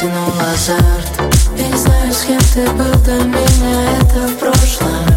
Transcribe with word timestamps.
потянул 0.00 0.32
азарт. 0.40 1.20
Я 1.56 1.68
не 1.68 1.76
знаю, 1.76 2.12
с 2.12 2.22
кем 2.22 2.40
ты 2.54 2.70
был 2.72 2.92
до 3.04 3.22
меня, 3.24 3.98
это 3.98 4.28
в 4.28 4.38
прошлом 4.38 5.09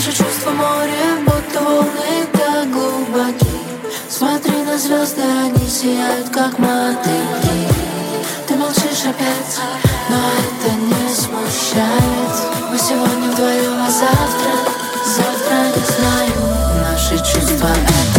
Наши 0.00 0.16
чувства 0.16 0.52
море, 0.52 1.26
будто 1.26 1.60
волны 1.60 2.26
так 2.32 2.72
глубоки. 2.72 3.46
Смотри 4.08 4.62
на 4.64 4.78
звезды, 4.78 5.20
они 5.20 5.68
сияют, 5.68 6.30
как 6.30 6.58
мотыльки 6.58 7.68
Ты 8.48 8.54
молчишь 8.54 9.04
опять, 9.04 9.60
но 10.08 10.16
это 10.16 10.74
не 10.74 11.14
смущает. 11.14 12.34
Мы 12.70 12.78
сегодня 12.78 13.30
вдвоем, 13.30 13.74
а 13.78 13.90
завтра, 13.90 14.52
завтра 15.04 15.56
не 15.76 15.84
знаю 15.92 16.32
Наши 16.82 17.18
чувства 17.18 17.68
это 17.68 18.09